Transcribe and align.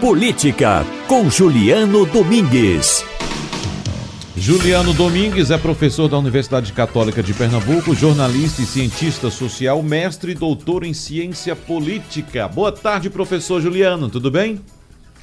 Política 0.00 0.82
com 1.06 1.28
Juliano 1.28 2.06
Domingues. 2.06 3.04
Juliano 4.34 4.94
Domingues 4.94 5.50
é 5.50 5.58
professor 5.58 6.08
da 6.08 6.16
Universidade 6.16 6.72
Católica 6.72 7.22
de 7.22 7.34
Pernambuco, 7.34 7.94
jornalista 7.94 8.62
e 8.62 8.64
cientista 8.64 9.30
social, 9.30 9.82
mestre 9.82 10.32
e 10.32 10.34
doutor 10.34 10.84
em 10.84 10.94
ciência 10.94 11.54
política. 11.54 12.48
Boa 12.48 12.72
tarde, 12.72 13.10
professor 13.10 13.60
Juliano, 13.60 14.08
tudo 14.08 14.30
bem? 14.30 14.58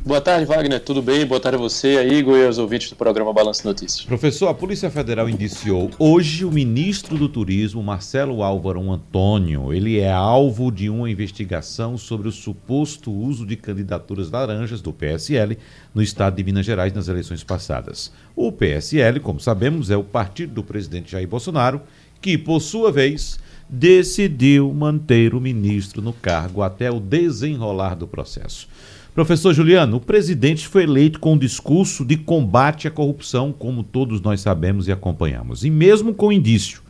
Boa 0.05 0.21
tarde, 0.21 0.45
Wagner. 0.45 0.79
Tudo 0.79 1.01
bem? 1.01 1.25
Boa 1.25 1.39
tarde 1.39 1.57
a 1.57 1.59
você, 1.59 1.97
a 1.97 2.03
Igor 2.05 2.37
e 2.37 2.45
aos 2.45 2.57
ouvintes 2.57 2.89
do 2.89 2.95
programa 2.95 3.33
Balanço 3.33 3.67
Notícias. 3.67 4.05
Professor, 4.05 4.47
a 4.47 4.53
Polícia 4.53 4.89
Federal 4.89 5.27
indiciou 5.27 5.91
hoje 5.99 6.45
o 6.45 6.51
ministro 6.51 7.17
do 7.17 7.27
Turismo, 7.27 7.83
Marcelo 7.83 8.41
Álvaro 8.41 8.89
Antônio. 8.89 9.73
Ele 9.73 9.99
é 9.99 10.11
alvo 10.11 10.71
de 10.71 10.89
uma 10.89 11.09
investigação 11.09 11.97
sobre 11.97 12.27
o 12.27 12.31
suposto 12.31 13.11
uso 13.11 13.45
de 13.45 13.57
candidaturas 13.57 14.31
laranjas 14.31 14.81
do 14.81 14.93
PSL 14.93 15.57
no 15.93 16.01
estado 16.01 16.35
de 16.35 16.43
Minas 16.43 16.65
Gerais 16.65 16.93
nas 16.93 17.09
eleições 17.09 17.43
passadas. 17.43 18.11
O 18.35 18.51
PSL, 18.51 19.19
como 19.19 19.39
sabemos, 19.39 19.89
é 19.89 19.97
o 19.97 20.03
partido 20.03 20.53
do 20.53 20.63
presidente 20.63 21.11
Jair 21.11 21.27
Bolsonaro, 21.27 21.81
que, 22.21 22.37
por 22.37 22.61
sua 22.61 22.91
vez, 22.91 23.39
decidiu 23.69 24.73
manter 24.73 25.33
o 25.35 25.41
ministro 25.41 26.01
no 26.01 26.13
cargo 26.13 26.61
até 26.61 26.89
o 26.89 26.99
desenrolar 26.99 27.95
do 27.95 28.07
processo. 28.07 28.67
Professor 29.13 29.51
Juliano, 29.53 29.97
o 29.97 29.99
presidente 29.99 30.67
foi 30.67 30.83
eleito 30.83 31.19
com 31.19 31.33
um 31.33 31.37
discurso 31.37 32.05
de 32.05 32.15
combate 32.17 32.87
à 32.87 32.91
corrupção, 32.91 33.51
como 33.51 33.83
todos 33.83 34.21
nós 34.21 34.41
sabemos 34.41 34.87
e 34.87 34.91
acompanhamos. 34.91 35.65
E 35.65 35.71
mesmo 35.71 36.13
com 36.13 36.31
indício 36.31 36.81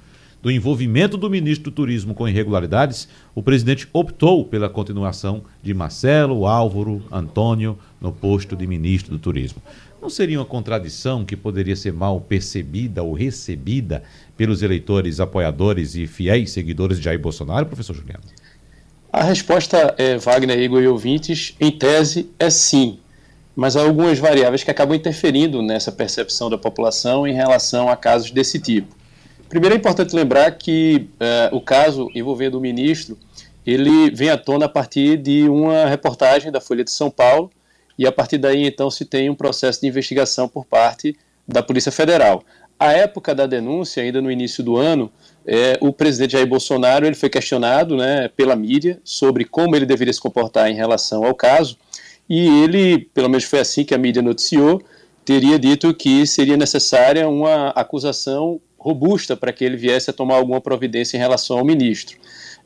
do 0.42 0.52
envolvimento 0.52 1.18
do 1.18 1.30
ministro 1.30 1.72
do 1.72 1.74
Turismo 1.74 2.14
com 2.14 2.28
irregularidades, 2.28 3.08
o 3.34 3.42
presidente 3.42 3.88
optou 3.92 4.46
pela 4.46 4.70
continuação 4.70 5.44
de 5.64 5.74
Marcelo 5.74 6.46
Álvaro 6.46 7.02
Antônio 7.12 7.78
no 8.00 8.12
posto 8.12 8.56
de 8.56 8.68
ministro 8.68 9.12
do 9.12 9.20
Turismo. 9.20 9.62
Não 10.02 10.10
seria 10.10 10.40
uma 10.40 10.46
contradição 10.46 11.26
que 11.26 11.36
poderia 11.36 11.76
ser 11.76 11.92
mal 11.92 12.22
percebida 12.22 13.02
ou 13.02 13.14
recebida 13.14 14.04
pelos 14.36 14.62
eleitores, 14.62 15.20
apoiadores 15.20 15.96
e 15.96 16.06
fiéis 16.06 16.52
seguidores 16.52 16.98
de 16.98 17.06
Jair 17.06 17.20
Bolsonaro, 17.20 17.66
professor 17.66 17.96
Juliano? 17.96 18.24
A 19.12 19.24
resposta, 19.24 19.96
é, 19.98 20.18
Wagner, 20.18 20.60
Igor 20.60 20.82
e 20.82 20.88
ouvintes, 20.88 21.56
em 21.60 21.72
tese, 21.72 22.30
é 22.38 22.50
sim. 22.50 23.00
Mas 23.56 23.76
há 23.76 23.82
algumas 23.82 24.20
variáveis 24.20 24.64
que 24.64 24.70
acabam 24.70 24.96
interferindo 24.96 25.64
nessa 25.64 25.92
percepção 25.92 26.50
da 26.50 26.58
população 26.58 27.28
em 27.28 27.34
relação 27.34 27.90
a 27.90 27.98
casos 27.98 28.30
desse 28.30 28.60
tipo. 28.60 28.96
Primeiro 29.50 29.74
é 29.74 29.78
importante 29.78 30.16
lembrar 30.16 30.52
que 30.52 31.08
é, 31.20 31.50
o 31.52 31.60
caso 31.60 32.12
envolvendo 32.14 32.60
o 32.60 32.62
ministro, 32.62 33.18
ele 33.66 34.12
vem 34.12 34.30
à 34.30 34.38
tona 34.38 34.66
a 34.66 34.70
partir 34.70 35.18
de 35.18 35.50
uma 35.50 35.88
reportagem 35.88 36.52
da 36.52 36.62
Folha 36.62 36.84
de 36.84 36.92
São 36.92 37.10
Paulo, 37.10 37.50
e 37.98 38.06
a 38.06 38.12
partir 38.12 38.38
daí 38.38 38.66
então 38.66 38.90
se 38.92 39.06
tem 39.06 39.30
um 39.30 39.36
processo 39.36 39.82
de 39.82 39.88
investigação 39.88 40.48
por 40.48 40.66
parte 40.66 41.16
da 41.48 41.64
Polícia 41.64 41.92
Federal. 41.92 42.44
À 42.80 42.92
época 42.92 43.34
da 43.34 43.48
denúncia, 43.48 44.04
ainda 44.04 44.22
no 44.22 44.32
início 44.32 44.64
do 44.64 44.78
ano, 44.78 45.12
é, 45.46 45.78
o 45.82 45.92
presidente 45.92 46.34
Jair 46.34 46.46
Bolsonaro 46.46 47.06
ele 47.06 47.16
foi 47.16 47.30
questionado 47.30 47.96
né, 47.96 48.30
pela 48.36 48.56
mídia 48.56 49.00
sobre 49.04 49.46
como 49.46 49.76
ele 49.76 49.86
deveria 49.86 50.14
se 50.14 50.22
comportar 50.22 50.70
em 50.70 50.76
relação 50.76 51.26
ao 51.26 51.34
caso, 51.34 51.78
e 52.30 52.64
ele, 52.64 53.10
pelo 53.14 53.30
menos 53.30 53.46
foi 53.46 53.60
assim 53.60 53.84
que 53.84 53.96
a 53.96 53.98
mídia 53.98 54.22
noticiou, 54.22 54.82
teria 55.24 55.58
dito 55.58 55.94
que 55.94 56.28
seria 56.28 56.56
necessária 56.56 57.28
uma 57.28 57.70
acusação 57.70 58.62
robusta 58.78 59.36
para 59.36 59.52
que 59.52 59.66
ele 59.66 59.76
viesse 59.76 60.10
a 60.10 60.14
tomar 60.14 60.36
alguma 60.36 60.62
providência 60.62 61.18
em 61.18 61.20
relação 61.20 61.58
ao 61.58 61.66
ministro. 61.66 62.18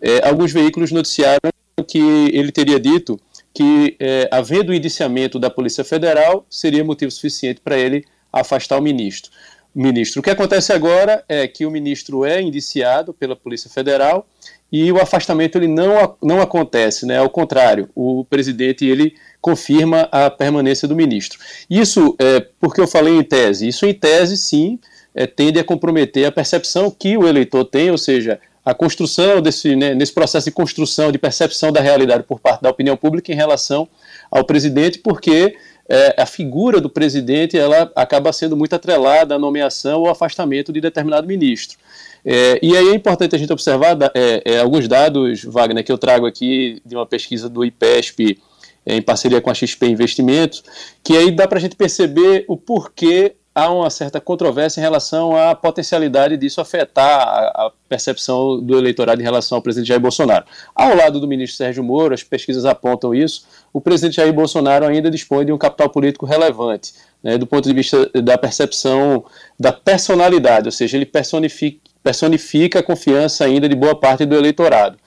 É, 0.01 0.27
alguns 0.27 0.51
veículos 0.51 0.91
noticiaram 0.91 1.39
que 1.87 1.99
ele 2.33 2.51
teria 2.51 2.79
dito 2.79 3.19
que, 3.53 3.95
é, 3.99 4.27
havendo 4.31 4.69
o 4.69 4.73
indiciamento 4.73 5.37
da 5.39 5.49
Polícia 5.49 5.83
Federal, 5.83 6.45
seria 6.49 6.83
motivo 6.83 7.11
suficiente 7.11 7.61
para 7.61 7.77
ele 7.77 8.05
afastar 8.31 8.77
o 8.77 8.81
ministro 8.81 9.31
ministro. 9.73 10.19
O 10.19 10.23
que 10.23 10.29
acontece 10.29 10.73
agora 10.73 11.23
é 11.27 11.47
que 11.47 11.65
o 11.65 11.71
ministro 11.71 12.25
é 12.25 12.41
indiciado 12.41 13.13
pela 13.13 13.35
Polícia 13.35 13.69
Federal 13.69 14.27
e 14.71 14.91
o 14.91 15.01
afastamento 15.01 15.57
ele 15.57 15.67
não, 15.67 16.15
não 16.21 16.41
acontece, 16.41 17.05
né? 17.05 17.17
Ao 17.17 17.29
contrário, 17.29 17.89
o 17.95 18.25
presidente 18.25 18.85
ele 18.85 19.15
confirma 19.41 20.07
a 20.11 20.29
permanência 20.29 20.87
do 20.87 20.95
ministro. 20.95 21.39
Isso 21.69 22.15
é 22.19 22.45
porque 22.59 22.79
eu 22.79 22.87
falei 22.87 23.15
em 23.15 23.23
tese. 23.23 23.67
Isso 23.67 23.85
em 23.85 23.93
tese, 23.93 24.37
sim, 24.37 24.79
é, 25.15 25.25
tende 25.25 25.59
a 25.59 25.63
comprometer 25.63 26.25
a 26.25 26.31
percepção 26.31 26.91
que 26.91 27.17
o 27.17 27.27
eleitor 27.27 27.65
tem, 27.65 27.91
ou 27.91 27.97
seja, 27.97 28.39
a 28.63 28.73
construção 28.73 29.41
desse 29.41 29.75
né, 29.75 29.95
nesse 29.95 30.13
processo 30.13 30.45
de 30.45 30.51
construção 30.51 31.11
de 31.11 31.17
percepção 31.17 31.71
da 31.71 31.81
realidade 31.81 32.23
por 32.23 32.39
parte 32.39 32.61
da 32.61 32.69
opinião 32.69 32.95
pública 32.95 33.31
em 33.31 33.35
relação 33.35 33.87
ao 34.29 34.43
presidente, 34.43 34.99
porque 34.99 35.55
é, 35.89 36.15
a 36.21 36.25
figura 36.25 36.79
do 36.79 36.89
presidente 36.89 37.57
ela 37.57 37.91
acaba 37.95 38.31
sendo 38.31 38.55
muito 38.55 38.73
atrelada 38.73 39.35
à 39.35 39.39
nomeação 39.39 40.01
ou 40.01 40.09
afastamento 40.09 40.71
de 40.71 40.79
determinado 40.79 41.27
ministro. 41.27 41.77
É, 42.23 42.59
e 42.61 42.77
aí 42.77 42.89
é 42.89 42.95
importante 42.95 43.35
a 43.35 43.39
gente 43.39 43.51
observar 43.51 43.97
é, 44.13 44.41
é, 44.45 44.59
alguns 44.59 44.87
dados, 44.87 45.43
Wagner, 45.43 45.83
que 45.83 45.91
eu 45.91 45.97
trago 45.97 46.25
aqui 46.25 46.81
de 46.85 46.95
uma 46.95 47.05
pesquisa 47.05 47.49
do 47.49 47.65
IPESP 47.65 48.39
em 48.85 49.01
parceria 49.01 49.41
com 49.41 49.49
a 49.49 49.53
XP 49.53 49.87
Investimentos, 49.87 50.63
que 51.03 51.17
aí 51.17 51.31
dá 51.31 51.47
para 51.47 51.57
a 51.57 51.61
gente 51.61 51.75
perceber 51.75 52.45
o 52.47 52.55
porquê 52.55 53.35
há 53.53 53.69
uma 53.69 53.89
certa 53.89 54.21
controvérsia 54.21 54.79
em 54.79 54.83
relação 54.83 55.35
à 55.35 55.53
potencialidade 55.53 56.37
disso 56.37 56.61
afetar 56.61 57.27
a, 57.27 57.67
a, 57.67 57.71
percepção 57.87 58.61
do 58.61 58.77
eleitorado 58.77 59.21
em 59.21 59.23
relação 59.23 59.57
ao 59.57 59.61
presidente 59.61 59.89
Jair 59.89 59.99
Bolsonaro. 59.99 60.45
Ao 60.73 60.95
lado 60.95 61.19
do 61.19 61.27
ministro 61.27 61.57
Sérgio 61.57 61.83
Moro, 61.83 62.13
as 62.13 62.23
pesquisas 62.23 62.65
apontam 62.65 63.13
isso, 63.13 63.45
o 63.73 63.81
presidente 63.81 64.15
Jair 64.15 64.33
Bolsonaro 64.33 64.85
ainda 64.85 65.11
dispõe 65.11 65.45
de 65.45 65.51
um 65.51 65.57
capital 65.57 65.89
político 65.89 66.25
relevante, 66.25 66.93
né, 67.21 67.37
do 67.37 67.45
ponto 67.45 67.67
de 67.67 67.75
vista 67.75 68.09
da 68.21 68.37
percepção 68.37 69.25
da 69.59 69.73
personalidade, 69.73 70.67
ou 70.67 70.71
seja, 70.71 70.97
ele 70.97 71.05
personifica, 71.05 71.79
personifica 72.01 72.79
a 72.79 72.83
confiança 72.83 73.43
ainda 73.43 73.67
de 73.67 73.75
boa 73.75 73.99
parte 73.99 74.25
do 74.25 74.35
eleitorado. 74.35 74.97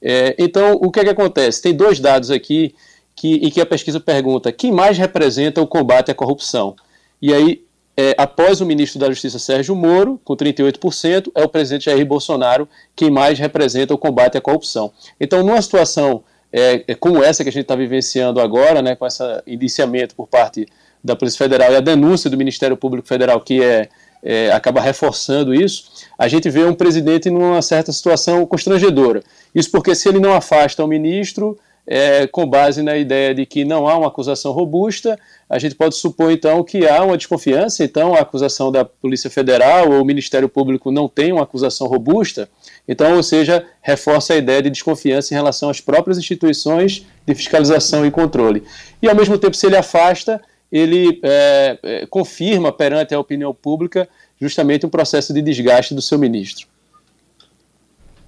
É, 0.00 0.36
então, 0.38 0.74
o 0.74 0.90
que 0.90 1.00
é 1.00 1.04
que 1.04 1.10
acontece? 1.10 1.62
Tem 1.62 1.74
dois 1.74 1.98
dados 1.98 2.30
aqui 2.30 2.74
que, 3.16 3.36
em 3.36 3.50
que 3.50 3.60
a 3.60 3.66
pesquisa 3.66 3.98
pergunta 3.98 4.52
quem 4.52 4.70
mais 4.70 4.98
representa 4.98 5.62
o 5.62 5.66
combate 5.66 6.10
à 6.10 6.14
corrupção. 6.14 6.76
E 7.22 7.32
aí, 7.32 7.64
é, 7.96 8.14
após 8.18 8.60
o 8.60 8.66
ministro 8.66 8.98
da 8.98 9.08
Justiça 9.08 9.38
Sérgio 9.38 9.74
Moro, 9.76 10.20
com 10.24 10.36
38%, 10.36 11.30
é 11.34 11.44
o 11.44 11.48
presidente 11.48 11.84
Jair 11.84 12.04
Bolsonaro 12.04 12.68
quem 12.94 13.10
mais 13.10 13.38
representa 13.38 13.94
o 13.94 13.98
combate 13.98 14.36
à 14.36 14.40
corrupção. 14.40 14.92
Então, 15.20 15.42
numa 15.42 15.62
situação 15.62 16.24
é, 16.52 16.84
é 16.86 16.94
como 16.94 17.22
essa 17.22 17.42
que 17.42 17.48
a 17.48 17.52
gente 17.52 17.62
está 17.62 17.74
vivenciando 17.74 18.40
agora, 18.40 18.80
né, 18.80 18.94
com 18.94 19.06
esse 19.06 19.22
indiciamento 19.46 20.14
por 20.14 20.28
parte 20.28 20.66
da 21.02 21.16
Polícia 21.16 21.38
Federal 21.38 21.72
e 21.72 21.76
a 21.76 21.80
denúncia 21.80 22.30
do 22.30 22.36
Ministério 22.36 22.76
Público 22.76 23.06
Federal, 23.06 23.40
que 23.40 23.62
é, 23.62 23.88
é, 24.22 24.52
acaba 24.52 24.80
reforçando 24.80 25.52
isso, 25.52 26.06
a 26.16 26.26
gente 26.28 26.48
vê 26.48 26.64
um 26.64 26.74
presidente 26.74 27.28
numa 27.28 27.60
certa 27.60 27.92
situação 27.92 28.46
constrangedora. 28.46 29.22
Isso 29.54 29.70
porque 29.70 29.94
se 29.94 30.08
ele 30.08 30.18
não 30.18 30.32
afasta 30.32 30.82
o 30.82 30.88
ministro, 30.88 31.58
é, 31.86 32.26
com 32.26 32.46
base 32.46 32.82
na 32.82 32.96
ideia 32.96 33.34
de 33.34 33.44
que 33.44 33.64
não 33.64 33.86
há 33.86 33.96
uma 33.96 34.08
acusação 34.08 34.52
robusta, 34.52 35.18
a 35.48 35.58
gente 35.58 35.74
pode 35.74 35.94
supor 35.96 36.32
então 36.32 36.62
que 36.64 36.88
há 36.88 37.02
uma 37.02 37.16
desconfiança, 37.16 37.84
então 37.84 38.14
a 38.14 38.20
acusação 38.20 38.72
da 38.72 38.84
Polícia 38.84 39.28
Federal 39.28 39.90
ou 39.90 40.00
o 40.00 40.04
Ministério 40.04 40.48
Público 40.48 40.90
não 40.90 41.08
tem 41.08 41.32
uma 41.32 41.42
acusação 41.42 41.86
robusta, 41.86 42.48
então, 42.88 43.16
ou 43.16 43.22
seja, 43.22 43.64
reforça 43.82 44.34
a 44.34 44.36
ideia 44.36 44.62
de 44.62 44.70
desconfiança 44.70 45.32
em 45.32 45.36
relação 45.36 45.68
às 45.68 45.80
próprias 45.80 46.18
instituições 46.18 47.06
de 47.26 47.34
fiscalização 47.34 48.04
e 48.06 48.10
controle. 48.10 48.62
E 49.02 49.08
ao 49.08 49.14
mesmo 49.14 49.38
tempo, 49.38 49.54
se 49.54 49.66
ele 49.66 49.76
afasta, 49.76 50.40
ele 50.72 51.20
é, 51.22 51.78
é, 51.82 52.06
confirma 52.06 52.72
perante 52.72 53.14
a 53.14 53.20
opinião 53.20 53.54
pública 53.54 54.08
justamente 54.40 54.84
um 54.84 54.90
processo 54.90 55.32
de 55.32 55.40
desgaste 55.40 55.94
do 55.94 56.02
seu 56.02 56.18
ministro. 56.18 56.66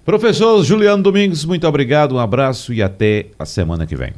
Professor 0.06 0.62
Juliano 0.62 1.02
Domingos, 1.02 1.44
muito 1.44 1.66
obrigado, 1.66 2.14
um 2.14 2.20
abraço 2.20 2.72
e 2.72 2.80
até 2.80 3.26
a 3.36 3.44
semana 3.44 3.84
que 3.88 3.96
vem. 3.96 4.12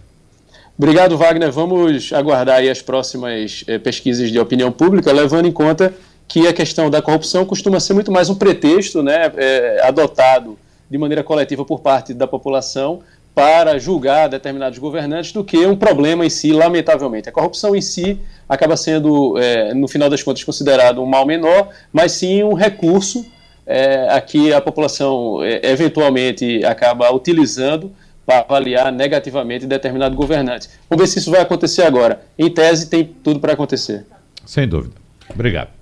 Obrigado, 0.77 1.17
Wagner. 1.17 1.51
Vamos 1.51 2.13
aguardar 2.13 2.63
as 2.63 2.83
próximas 2.83 3.65
eh, 3.67 3.79
pesquisas 3.79 4.31
de 4.31 4.39
opinião 4.39 4.71
pública, 4.71 5.11
levando 5.11 5.47
em 5.47 5.51
conta 5.51 5.95
que 6.29 6.47
a 6.47 6.53
questão 6.53 6.91
da 6.91 7.01
corrupção 7.01 7.47
costuma 7.47 7.81
ser 7.81 7.95
muito 7.95 8.13
mais 8.13 8.29
um 8.29 8.35
pretexto 8.35 9.03
né, 9.03 9.33
é, 9.35 9.81
adotado 9.83 10.59
de 10.91 10.99
maneira 10.99 11.25
coletiva 11.25 11.65
por 11.65 11.81
parte 11.81 12.13
da 12.13 12.27
população 12.27 13.01
para 13.35 13.79
julgar 13.79 14.29
determinados 14.29 14.79
governantes 14.79 15.33
do 15.33 15.43
que 15.43 15.65
um 15.65 15.75
problema 15.75 16.27
em 16.27 16.29
si, 16.29 16.53
lamentavelmente. 16.53 17.31
A 17.31 17.33
corrupção 17.33 17.75
em 17.75 17.81
si 17.81 18.21
acaba 18.47 18.77
sendo, 18.77 19.39
é, 19.39 19.73
no 19.73 19.89
final 19.89 20.11
das 20.11 20.23
contas, 20.23 20.45
considerado 20.45 21.03
um 21.03 21.07
mal 21.07 21.25
menor, 21.25 21.71
mas 21.91 22.13
sim 22.13 22.43
um 22.43 22.53
recurso 22.53 23.25
é, 23.69 24.09
a 24.09 24.21
que 24.21 24.53
a 24.53 24.61
população 24.61 25.45
é, 25.45 25.61
eventualmente 25.71 26.65
acaba 26.65 27.13
utilizando 27.13 27.93
para 28.25 28.41
avaliar 28.41 28.91
negativamente 28.91 29.67
determinado 29.67 30.17
governante. 30.17 30.69
Vamos 30.89 31.05
ver 31.05 31.09
se 31.09 31.19
isso 31.19 31.31
vai 31.31 31.41
acontecer 31.41 31.83
agora. 31.83 32.23
Em 32.39 32.51
tese, 32.51 32.89
tem 32.89 33.05
tudo 33.05 33.39
para 33.39 33.53
acontecer. 33.53 34.07
Sem 34.45 34.67
dúvida. 34.67 34.95
Obrigado. 35.33 35.78